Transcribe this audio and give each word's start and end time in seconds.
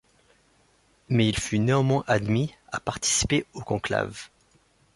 Mais 1.09 1.27
il 1.29 1.37
fut 1.37 1.59
néanmoins 1.59 2.03
admis 2.07 2.55
à 2.71 2.79
participer 2.79 3.45
au 3.53 3.61
conclave. 3.61 4.29